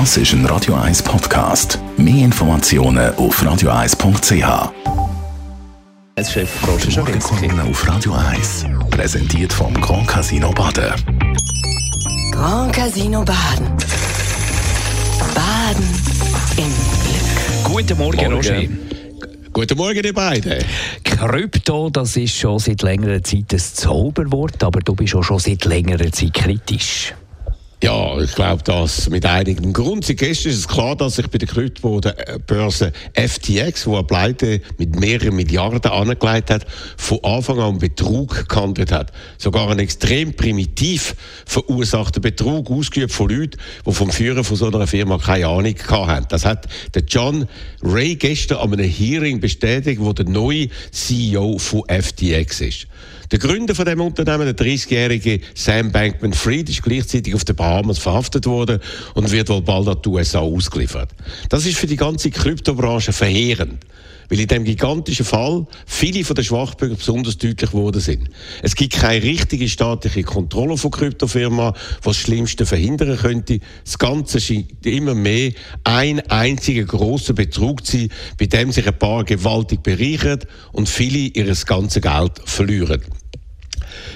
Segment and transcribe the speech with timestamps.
[0.00, 1.78] Das ist ein Radio 1 Podcast.
[1.96, 4.72] Mehr Informationen auf radio1.ch.
[6.16, 7.48] Als Chef Roger Schawinski.
[7.48, 8.64] Auf Radio 1.
[8.90, 10.94] Präsentiert vom Grand Casino Baden.
[12.32, 13.68] Grand Casino Baden.
[15.32, 15.84] Baden
[16.56, 16.72] im
[17.04, 17.62] Glück.
[17.62, 18.62] Guten Morgen, Roger.
[19.52, 20.64] Guten Morgen, ihr beiden.
[21.04, 25.64] Krypto, das ist schon seit längerer Zeit ein Zauberwort, aber du bist auch schon seit
[25.64, 27.14] längerer Zeit kritisch.
[27.84, 30.06] Ja, ich glaube, das mit einigem Grund.
[30.06, 34.98] Seit gestern ist es klar, dass sich bei der Kryptobörse FTX, wo er Pleite mit
[34.98, 36.64] mehreren Milliarden angelegt hat,
[36.96, 39.12] von Anfang an Betrug gehandelt hat.
[39.36, 44.86] Sogar einen extrem primitiv verursachten Betrug ausgeübt von Leuten, die vom Führer von so einer
[44.86, 46.24] Firma keine Ahnung hatten.
[46.30, 47.46] Das hat der John
[47.82, 52.86] Ray gestern an einem Hearing bestätigt, wo der neue CEO von FTX ist.
[53.30, 58.46] Der Gründer von dem Unternehmen, der 30-jährige Sam Bankman-Fried, ist gleichzeitig auf den Bahamas verhaftet
[58.46, 58.80] worden
[59.14, 61.10] und wird wohl bald an die USA ausgeliefert.
[61.48, 63.84] Das ist für die ganze Kryptobranche verheerend.
[64.28, 68.30] Weil in diesem gigantischen Fall viele von den Schwachpunkten besonders deutlich geworden sind.
[68.62, 73.60] Es gibt keine richtige staatliche Kontrolle von Kryptofirmen, was das Schlimmste verhindern könnte.
[73.84, 75.52] Das Ganze scheint immer mehr
[75.82, 78.08] ein einziger großer Betrug zu sein,
[78.38, 80.40] bei dem sich ein paar gewaltig bereichern
[80.72, 83.02] und viele ihr ganzes Geld verlieren.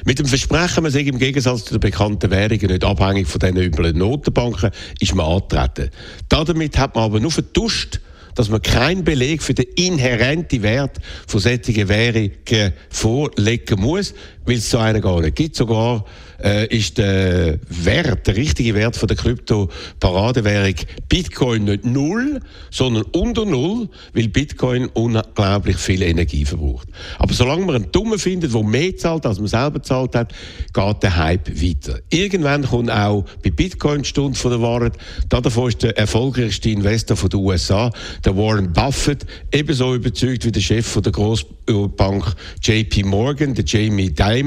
[0.05, 3.57] Mit dem Versprechen, man sei im Gegensatz zu den bekannten Währungen nicht abhängig von diesen
[3.57, 4.70] üblen Notenbanken,
[5.01, 5.91] ist man angetreten.
[6.29, 8.01] Damit hat man aber nur vertuscht,
[8.39, 14.15] dass man keinen Beleg für den inhärenten Wert von solchen Währungen vorlegen muss,
[14.49, 15.57] weil es so einen gar nicht gibt.
[15.57, 16.05] Sogar
[16.43, 20.75] äh, ist der Wert, der richtige Wert von der Krypto-Paradewährung
[21.09, 26.89] Bitcoin nicht null, sondern unter null, weil Bitcoin unglaublich viel Energie verbraucht.
[27.19, 30.33] Aber solange man einen Dummen findet, der mehr zahlt, als man selber zahlt hat,
[30.73, 31.99] geht der Hype weiter.
[32.11, 34.95] Irgendwann kommt auch bei Bitcoin die Stunde von der Wahrheit.
[35.29, 37.91] Davon ist der erfolgreichste Investor von den USA,
[38.25, 42.25] der Warren Buffett, ebenso überzeugt wie der Chef von der Großbank
[42.63, 44.38] JP Morgan, der Jamie Dimon,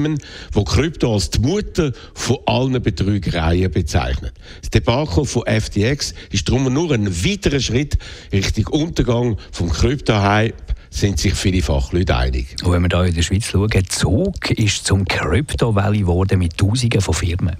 [0.52, 4.34] wo Krypto als die Mutter von allen Betrügereien bezeichnet.
[4.60, 7.98] Das Debakel von FTX ist darum nur ein weiterer Schritt
[8.32, 12.56] Richtung Untergang vom Krypto-Hype sind sich viele Fachleute einig.
[12.62, 16.56] Und wenn wir hier in der Schweiz schauen, Zug ist zum Crypto Valley geworden mit
[16.56, 17.56] Tausenden von Firmen.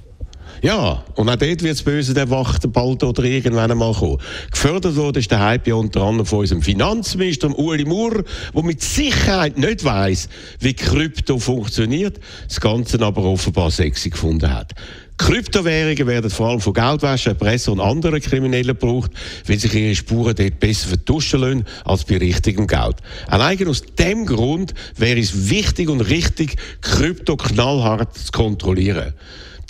[0.61, 4.19] Ja, und auch dort wird das Böse der Wacht bald oder irgendwann einmal kommen.
[4.51, 8.23] Gefördert wurde ist der Hype ja unter anderem von unserem Finanzminister Uli Maurer,
[8.55, 10.29] der mit Sicherheit nicht weiss,
[10.61, 14.75] wie Krypto funktioniert, das Ganze aber offenbar sexy gefunden hat.
[15.19, 19.13] Kryptowährungen werden vor allem von Geldwäsche, Presse und anderen Kriminellen gebraucht,
[19.47, 22.97] weil sich ihre Spuren dort besser vertuschen lassen als bei richtigem Geld.
[23.29, 29.15] Allein aus dem Grund wäre es wichtig und richtig, Krypto knallhart zu kontrollieren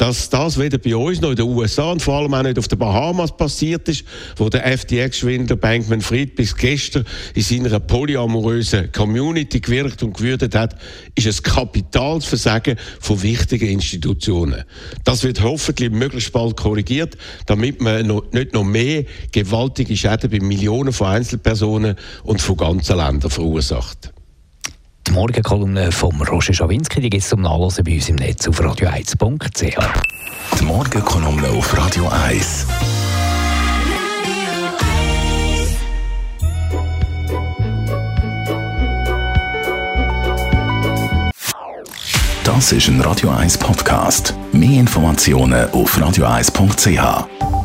[0.03, 2.67] dass das weder bei uns noch in den USA und vor allem auch nicht auf
[2.67, 4.03] den Bahamas passiert ist,
[4.35, 7.05] wo der FTX-Schwindler Bankman Fried bis gestern
[7.37, 10.75] in seiner polyamorösen Community gewirkt und gewürdet hat,
[11.15, 14.65] ist ein Kapitalsversagen von wichtigen Institutionen.
[15.05, 20.93] Das wird hoffentlich möglichst bald korrigiert, damit man nicht noch mehr gewaltige Schäden bei Millionen
[20.93, 24.12] von Einzelpersonen und von ganzen Ländern verursacht.
[25.13, 28.59] Die Morgenkolumne vom Roger Schawinski, die gibt es zum Nachlesen bei uns im Netz auf
[28.59, 29.77] radio1.ch.
[30.59, 32.67] Die Morgenkolumne auf Radio 1.
[42.43, 44.35] Das ist ein Radio 1 Podcast.
[44.53, 47.62] Mehr Informationen auf radio1.ch.